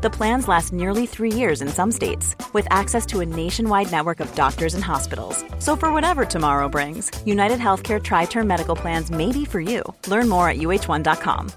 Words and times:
The 0.00 0.10
plans 0.10 0.46
last 0.46 0.72
nearly 0.72 1.06
three 1.06 1.32
years 1.32 1.60
in 1.60 1.68
some 1.68 1.90
states, 1.90 2.36
with 2.52 2.68
access 2.70 3.04
to 3.06 3.18
a 3.20 3.26
nationwide 3.26 3.90
network 3.90 4.20
of 4.20 4.32
doctors 4.36 4.74
and 4.74 4.84
hospitals. 4.84 5.44
So, 5.58 5.74
for 5.74 5.92
whatever 5.92 6.24
tomorrow 6.24 6.68
brings, 6.68 7.10
United 7.26 7.58
Healthcare 7.58 8.00
Tri 8.00 8.26
Term 8.26 8.46
Medical 8.46 8.76
Plans 8.76 9.10
may 9.10 9.32
be 9.32 9.44
for 9.44 9.60
you. 9.60 9.82
Learn 10.06 10.28
more 10.28 10.48
at 10.48 10.58
uh1.com. 10.58 11.48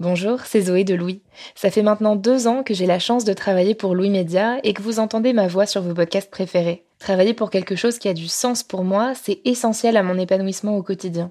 Bonjour, 0.00 0.40
c'est 0.44 0.62
Zoé 0.62 0.82
de 0.82 0.94
Louis. 0.94 1.22
Ça 1.54 1.70
fait 1.70 1.82
maintenant 1.82 2.16
deux 2.16 2.48
ans 2.48 2.64
que 2.64 2.74
j'ai 2.74 2.86
la 2.86 2.98
chance 2.98 3.24
de 3.24 3.32
travailler 3.32 3.76
pour 3.76 3.94
Louis 3.94 4.10
Média 4.10 4.58
et 4.64 4.74
que 4.74 4.82
vous 4.82 4.98
entendez 4.98 5.32
ma 5.32 5.46
voix 5.46 5.66
sur 5.66 5.82
vos 5.82 5.94
podcasts 5.94 6.30
préférés. 6.32 6.84
Travailler 6.98 7.32
pour 7.32 7.50
quelque 7.50 7.76
chose 7.76 8.00
qui 8.00 8.08
a 8.08 8.14
du 8.14 8.26
sens 8.26 8.64
pour 8.64 8.82
moi, 8.82 9.14
c'est 9.14 9.40
essentiel 9.44 9.96
à 9.96 10.02
mon 10.02 10.18
épanouissement 10.18 10.76
au 10.76 10.82
quotidien. 10.82 11.30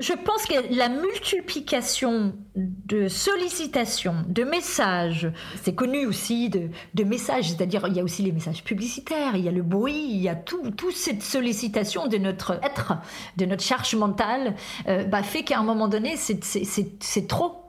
je 0.00 0.12
pense 0.12 0.44
que 0.46 0.74
la 0.74 0.88
multiplication 0.88 2.34
de 2.56 3.06
sollicitations, 3.06 4.24
de 4.26 4.42
messages, 4.42 5.30
c'est 5.62 5.74
connu 5.74 6.04
aussi 6.04 6.50
de, 6.50 7.04
messages, 7.04 7.50
c'est-à-dire 7.50 7.86
il 7.86 7.96
y 7.96 8.00
a 8.00 8.02
aussi 8.02 8.22
les 8.22 8.32
messages 8.32 8.64
publicitaires, 8.64 9.36
il 9.36 9.44
y 9.44 9.48
a 9.48 9.52
le 9.52 9.62
bruit, 9.62 10.08
il 10.10 10.20
y 10.20 10.28
a 10.28 10.34
tout, 10.34 10.72
toute 10.72 10.96
cette 10.96 11.22
sollicitation 11.22 12.08
de 12.08 12.16
notre 12.16 12.58
être, 12.64 12.94
de 13.36 13.44
notre 13.44 13.62
charge 13.62 13.94
mentale, 13.94 14.56
euh, 14.88 15.04
bah, 15.04 15.22
fait 15.22 15.44
qu'à 15.44 15.60
un 15.60 15.64
moment 15.64 15.86
donné, 15.86 16.16
c'est 16.16 17.28
trop 17.28 17.63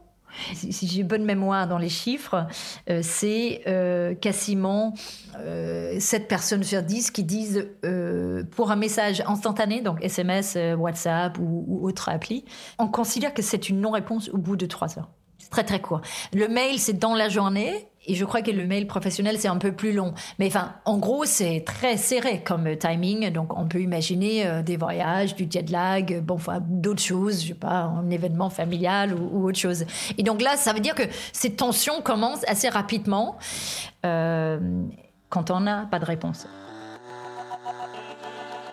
si, 0.54 0.88
j'ai 0.88 1.04
bonne 1.04 1.26
mémoire 1.26 1.68
dans 1.68 1.78
les 1.78 1.90
chiffres, 1.90 2.48
euh, 2.90 3.00
c'est 3.04 3.62
euh, 3.68 4.16
quasiment 4.16 4.94
euh, 5.40 6.00
7 6.00 6.28
personnes 6.28 6.64
sur 6.64 6.82
10 6.84 7.12
qui 7.12 7.24
disent 7.24 7.68
euh, 7.84 8.44
pour 8.52 8.72
un 8.72 8.76
message 8.76 9.24
instantané, 9.28 9.82
donc 9.82 10.04
SMS, 10.04 10.58
WhatsApp 10.78 11.38
ou, 11.40 11.66
ou 11.68 11.88
autre 11.88 12.10
appli, 12.10 12.46
on 12.80 12.88
considère 12.88 13.34
que 13.34 13.42
c'est 13.42 13.70
une 13.70 13.82
non-réponse 13.82 14.30
au 14.30 14.38
bout 14.38 14.56
de 14.56 14.66
3 14.66 15.00
heures. 15.00 15.10
C'est 15.38 15.50
très 15.50 15.64
très 15.64 15.80
court. 15.80 16.02
Le 16.34 16.48
mail, 16.48 16.80
c'est 16.80 16.98
dans 16.98 17.14
la 17.14 17.30
journée. 17.30 17.88
Et 18.08 18.16
je 18.16 18.26
crois 18.26 18.42
que 18.42 18.52
le 18.52 18.68
mail 18.68 18.88
professionnel, 18.88 19.38
c'est 19.40 19.48
un 19.48 19.58
peu 19.58 19.72
plus 19.72 19.94
long. 19.94 20.14
Mais 20.40 20.48
enfin, 20.48 20.74
en 20.86 20.98
gros, 20.98 21.26
c'est 21.26 21.64
très 21.66 21.98
serré 21.98 22.44
comme 22.44 22.78
timing. 22.78 23.32
Donc, 23.32 23.58
on 23.58 23.68
peut 23.68 23.82
imaginer 23.82 24.46
euh, 24.46 24.62
des 24.62 24.78
voyages, 24.78 25.36
du 25.36 25.48
jet 25.50 25.70
lag, 25.70 26.22
bon, 26.22 26.36
enfin, 26.36 26.60
d'autres 26.62 27.02
choses, 27.02 27.42
je 27.42 27.50
sais 27.50 27.54
pas, 27.54 27.82
un 27.84 28.10
événement 28.10 28.50
familial 28.50 29.14
ou, 29.14 29.48
autre 29.48 29.60
chose. 29.60 29.86
Et 30.18 30.24
donc 30.24 30.42
là, 30.42 30.56
ça 30.58 30.74
veut 30.74 30.80
dire 30.80 30.96
que 30.96 31.04
ces 31.34 31.56
tensions 31.56 32.02
commencent 32.02 32.48
assez 32.48 32.70
rapidement 32.70 33.38
euh, 34.06 34.60
quand 35.30 35.52
on 35.52 35.60
n'a 35.60 35.88
pas 35.90 36.00
de 36.00 36.06
réponse. 36.06 36.48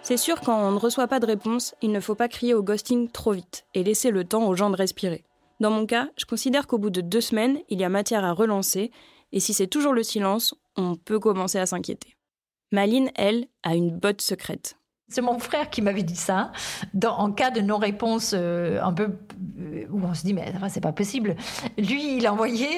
C'est 0.03 0.16
sûr, 0.16 0.41
quand 0.41 0.60
on 0.60 0.72
ne 0.72 0.78
reçoit 0.78 1.06
pas 1.06 1.20
de 1.20 1.26
réponse, 1.26 1.75
il 1.81 1.93
ne 1.93 2.00
faut 2.00 2.16
pas 2.16 2.28
crier 2.28 2.54
au 2.54 2.62
ghosting 2.62 3.09
trop 3.09 3.32
vite 3.32 3.66
et 3.75 3.84
laisser 3.84 4.10
le 4.10 4.25
temps 4.25 4.47
aux 4.47 4.56
gens 4.56 4.70
de 4.70 4.76
respirer. 4.76 5.22
Dans 5.60 5.70
mon 5.70 5.87
cas, 5.87 6.09
je 6.16 6.25
considère 6.25 6.66
qu'au 6.66 6.78
bout 6.78 6.91
de 6.91 7.00
deux 7.00 7.20
semaines, 7.20 7.59
il 7.69 7.81
y 7.81 7.84
a 7.84 7.88
matière 7.88 8.25
à 8.25 8.32
relancer, 8.32 8.91
et 9.32 9.41
si 9.41 9.54
c'est 9.54 9.66
toujours 9.66 9.93
le 9.93 10.03
silence, 10.03 10.54
on 10.76 10.97
peut 10.97 11.19
commencer 11.19 11.59
à 11.59 11.66
s'inquiéter. 11.66 12.16
Maline, 12.70 13.10
elle, 13.15 13.47
a 13.62 13.75
une 13.75 13.91
botte 13.91 14.22
secrète. 14.22 14.76
C'est 15.09 15.20
mon 15.20 15.38
frère 15.38 15.69
qui 15.69 15.82
m'avait 15.82 16.03
dit 16.03 16.16
ça. 16.16 16.53
Dans, 16.94 17.19
en 17.19 17.32
cas 17.32 17.50
de 17.50 17.60
non-réponse, 17.60 18.34
euh, 18.34 18.81
un 18.82 18.94
peu 18.94 19.10
euh, 19.59 19.72
où 19.91 20.00
on 20.04 20.15
se 20.15 20.22
dit 20.22 20.34
mais 20.34 20.53
c'est 20.69 20.81
pas 20.81 20.93
possible. 20.93 21.37
Lui, 21.78 22.16
il 22.16 22.26
a 22.26 22.32
envoyé 22.32 22.69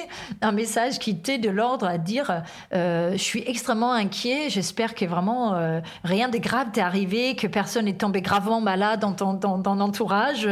un 0.41 0.51
message 0.51 0.99
qui 0.99 1.11
était 1.11 1.37
de 1.37 1.49
l'ordre 1.49 1.85
à 1.85 1.97
dire 1.97 2.43
euh, 2.73 3.11
je 3.13 3.17
suis 3.17 3.43
extrêmement 3.47 3.93
inquiet. 3.93 4.49
J'espère 4.49 4.95
que 4.95 5.05
vraiment 5.05 5.55
rien 6.03 6.29
de 6.29 6.37
grave 6.37 6.67
t'est 6.73 6.81
arrivé, 6.81 7.35
que 7.35 7.47
personne 7.47 7.85
n'est 7.85 7.93
tombé 7.93 8.21
gravement 8.21 8.61
malade 8.61 8.99
dans 9.01 9.13
ton, 9.13 9.79
entourage. 9.79 10.47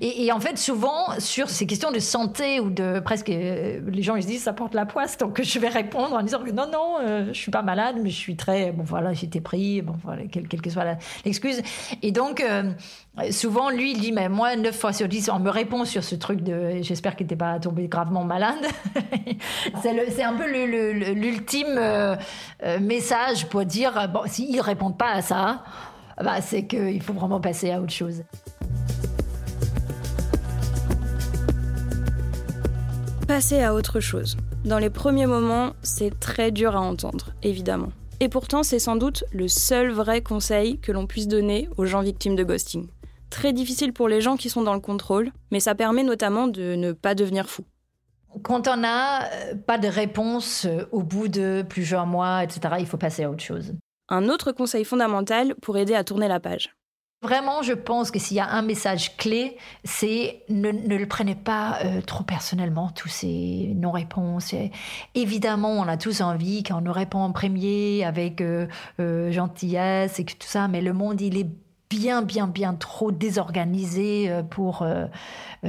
Et, 0.00 0.30
en 0.32 0.40
fait, 0.40 0.58
souvent 0.58 1.18
sur 1.18 1.48
ces 1.48 1.66
questions 1.66 1.90
de 1.90 1.98
santé 1.98 2.60
ou 2.60 2.70
de 2.70 3.00
presque 3.00 3.28
les 3.28 4.02
gens 4.02 4.16
ils 4.16 4.22
se 4.22 4.28
disent 4.28 4.42
ça 4.42 4.52
porte 4.52 4.74
la 4.74 4.86
poisse, 4.86 5.18
donc 5.18 5.42
je 5.42 5.58
vais 5.58 5.68
répondre 5.68 6.14
en 6.14 6.22
disant 6.22 6.42
que 6.42 6.50
non 6.50 6.66
non, 6.70 6.96
je 7.28 7.38
suis 7.38 7.50
pas 7.50 7.62
malade, 7.62 7.96
mais 8.02 8.10
je 8.10 8.16
suis 8.16 8.36
très 8.36 8.72
bon 8.72 8.84
voilà 8.84 9.12
j'étais 9.12 9.40
pris, 9.40 9.82
bon 9.82 9.94
voilà 10.02 10.22
quelle, 10.26 10.48
quelle 10.48 10.62
que 10.62 10.70
soit 10.70 10.84
la 10.84 10.98
excuse. 11.24 11.62
Et 12.02 12.12
donc, 12.12 12.40
euh, 12.40 12.72
souvent, 13.30 13.70
lui, 13.70 13.92
il 13.92 14.00
dit, 14.00 14.12
mais 14.12 14.28
moi, 14.28 14.56
9 14.56 14.76
fois 14.76 14.92
sur 14.92 15.08
10, 15.08 15.30
on 15.30 15.38
me 15.38 15.50
répond 15.50 15.84
sur 15.84 15.95
ce 16.04 16.14
truc 16.14 16.42
de 16.42 16.82
j'espère 16.82 17.16
qu'il 17.16 17.24
n'était 17.26 17.36
pas 17.36 17.58
tombé 17.58 17.88
gravement 17.88 18.24
malade. 18.24 18.64
c'est 19.82 20.22
un 20.22 20.34
peu 20.34 20.46
l'ultime 21.12 21.76
euh, 21.78 22.16
euh, 22.62 22.80
message 22.80 23.48
pour 23.48 23.64
dire, 23.64 24.08
bon, 24.12 24.22
s'ils 24.26 24.56
ne 24.56 24.62
répondent 24.62 24.98
pas 24.98 25.12
à 25.12 25.22
ça, 25.22 25.62
bah, 26.22 26.40
c'est 26.40 26.66
qu'il 26.66 27.02
faut 27.02 27.12
vraiment 27.12 27.40
passer 27.40 27.70
à 27.70 27.80
autre 27.80 27.92
chose. 27.92 28.22
Passer 33.28 33.62
à 33.62 33.74
autre 33.74 34.00
chose. 34.00 34.36
Dans 34.64 34.78
les 34.78 34.90
premiers 34.90 35.26
moments, 35.26 35.72
c'est 35.82 36.18
très 36.18 36.50
dur 36.50 36.76
à 36.76 36.80
entendre, 36.80 37.32
évidemment. 37.42 37.92
Et 38.20 38.28
pourtant, 38.28 38.62
c'est 38.62 38.78
sans 38.78 38.96
doute 38.96 39.24
le 39.32 39.46
seul 39.46 39.90
vrai 39.90 40.22
conseil 40.22 40.78
que 40.78 40.90
l'on 40.90 41.06
puisse 41.06 41.28
donner 41.28 41.68
aux 41.76 41.84
gens 41.84 42.00
victimes 42.00 42.34
de 42.34 42.44
ghosting. 42.44 42.86
Très 43.30 43.52
difficile 43.52 43.92
pour 43.92 44.08
les 44.08 44.20
gens 44.20 44.36
qui 44.36 44.50
sont 44.50 44.62
dans 44.62 44.74
le 44.74 44.80
contrôle, 44.80 45.32
mais 45.50 45.60
ça 45.60 45.74
permet 45.74 46.02
notamment 46.02 46.48
de 46.48 46.74
ne 46.74 46.92
pas 46.92 47.14
devenir 47.14 47.48
fou. 47.48 47.64
Quand 48.42 48.68
on 48.68 48.76
n'a 48.76 49.24
euh, 49.24 49.54
pas 49.54 49.78
de 49.78 49.88
réponse 49.88 50.66
euh, 50.66 50.84
au 50.92 51.02
bout 51.02 51.28
de 51.28 51.64
plusieurs 51.66 52.06
mois, 52.06 52.44
etc., 52.44 52.76
il 52.78 52.86
faut 52.86 52.98
passer 52.98 53.24
à 53.24 53.30
autre 53.30 53.42
chose. 53.42 53.72
Un 54.08 54.28
autre 54.28 54.52
conseil 54.52 54.84
fondamental 54.84 55.54
pour 55.62 55.78
aider 55.78 55.94
à 55.94 56.04
tourner 56.04 56.28
la 56.28 56.38
page. 56.38 56.76
Vraiment, 57.22 57.62
je 57.62 57.72
pense 57.72 58.10
que 58.10 58.18
s'il 58.18 58.36
y 58.36 58.40
a 58.40 58.48
un 58.50 58.62
message 58.62 59.16
clé, 59.16 59.56
c'est 59.84 60.44
ne, 60.50 60.70
ne 60.70 60.96
le 60.96 61.06
prenez 61.06 61.34
pas 61.34 61.78
euh, 61.82 62.02
trop 62.02 62.22
personnellement, 62.22 62.90
tous 62.90 63.08
ces 63.08 63.72
non-réponses. 63.74 64.54
Évidemment, 65.14 65.70
on 65.70 65.88
a 65.88 65.96
tous 65.96 66.20
envie 66.20 66.62
qu'on 66.62 66.82
nous 66.82 66.92
répond 66.92 67.20
en 67.20 67.32
premier 67.32 68.04
avec 68.04 68.42
euh, 68.42 68.66
euh, 69.00 69.32
gentillesse 69.32 70.20
et 70.20 70.24
tout 70.24 70.36
ça, 70.40 70.68
mais 70.68 70.82
le 70.82 70.92
monde, 70.92 71.20
il 71.22 71.38
est 71.38 71.48
bien, 71.90 72.22
bien, 72.22 72.46
bien 72.46 72.74
trop 72.74 73.12
désorganisé 73.12 74.30
pour, 74.50 74.86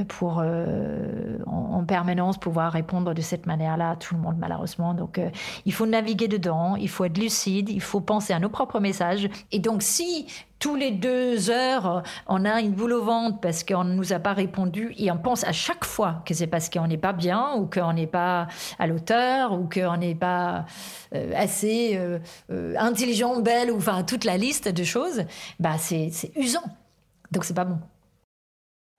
pour 0.08 0.38
en, 0.38 1.84
permanence 1.84 2.38
pouvoir 2.38 2.72
répondre 2.72 3.14
de 3.14 3.22
cette 3.22 3.46
manière-là 3.46 3.90
à 3.90 3.96
tout 3.96 4.14
le 4.14 4.20
monde, 4.20 4.36
malheureusement. 4.38 4.94
Donc, 4.94 5.20
il 5.64 5.72
faut 5.72 5.86
naviguer 5.86 6.28
dedans, 6.28 6.76
il 6.76 6.88
faut 6.88 7.04
être 7.04 7.18
lucide, 7.18 7.70
il 7.70 7.80
faut 7.80 8.00
penser 8.00 8.32
à 8.32 8.40
nos 8.40 8.48
propres 8.48 8.80
messages. 8.80 9.28
Et 9.52 9.58
donc, 9.58 9.82
si 9.82 10.26
tous 10.58 10.74
les 10.74 10.90
deux 10.90 11.50
heures, 11.50 12.02
on 12.26 12.44
a 12.44 12.60
une 12.60 12.72
boule 12.72 12.92
au 12.92 13.04
ventre 13.04 13.38
parce 13.40 13.64
qu'on 13.64 13.84
ne 13.84 13.94
nous 13.94 14.12
a 14.12 14.18
pas 14.18 14.32
répondu 14.32 14.94
et 14.98 15.10
on 15.10 15.18
pense 15.18 15.44
à 15.44 15.52
chaque 15.52 15.84
fois 15.84 16.22
que 16.26 16.34
c'est 16.34 16.46
parce 16.46 16.68
qu'on 16.68 16.86
n'est 16.86 16.98
pas 16.98 17.12
bien 17.12 17.54
ou 17.54 17.66
qu'on 17.66 17.92
n'est 17.92 18.06
pas 18.06 18.48
à 18.78 18.86
l'auteur 18.86 19.52
ou 19.52 19.68
qu'on 19.68 19.96
n'est 19.96 20.14
pas 20.14 20.66
euh, 21.14 21.32
assez 21.36 21.96
euh, 21.96 22.18
euh, 22.50 22.74
intelligent, 22.78 23.40
belle 23.40 23.70
ou 23.70 23.76
enfin 23.76 24.02
toute 24.02 24.24
la 24.24 24.36
liste 24.36 24.68
de 24.68 24.84
choses, 24.84 25.24
bah 25.60 25.76
c'est 25.78 26.10
usant. 26.36 26.64
Donc 27.30 27.44
c'est 27.44 27.54
pas 27.54 27.64
bon. 27.64 27.78